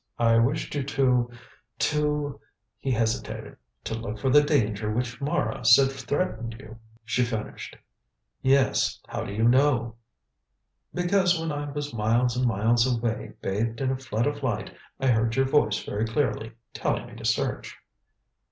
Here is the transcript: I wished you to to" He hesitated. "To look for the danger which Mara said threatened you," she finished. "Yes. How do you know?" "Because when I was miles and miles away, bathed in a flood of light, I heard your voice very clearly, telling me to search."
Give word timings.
I 0.17 0.39
wished 0.39 0.73
you 0.73 0.81
to 0.81 1.29
to" 1.77 2.39
He 2.79 2.89
hesitated. 2.89 3.55
"To 3.83 3.93
look 3.93 4.17
for 4.17 4.31
the 4.31 4.41
danger 4.41 4.89
which 4.91 5.21
Mara 5.21 5.63
said 5.63 5.91
threatened 5.91 6.55
you," 6.59 6.79
she 7.05 7.23
finished. 7.23 7.77
"Yes. 8.41 8.99
How 9.07 9.23
do 9.25 9.31
you 9.31 9.43
know?" 9.43 9.97
"Because 10.91 11.39
when 11.39 11.51
I 11.51 11.69
was 11.69 11.93
miles 11.93 12.35
and 12.35 12.47
miles 12.47 12.91
away, 12.91 13.33
bathed 13.43 13.79
in 13.79 13.91
a 13.91 13.95
flood 13.95 14.25
of 14.25 14.41
light, 14.41 14.73
I 14.99 15.05
heard 15.05 15.35
your 15.35 15.45
voice 15.45 15.83
very 15.83 16.07
clearly, 16.07 16.53
telling 16.73 17.05
me 17.05 17.15
to 17.17 17.25
search." 17.25 17.77